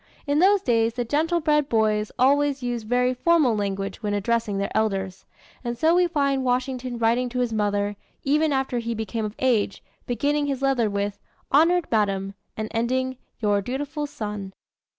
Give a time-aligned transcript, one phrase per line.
[0.25, 4.71] In those days, the gentle bred boys always used very formal language when addressing their
[4.75, 5.25] elders.
[5.63, 9.83] And so we find Washington writing to his mother, even after he became of age,
[10.07, 11.19] beginning his letter with,
[11.51, 14.53] "Honored Madam," and ending "Your dutiful son."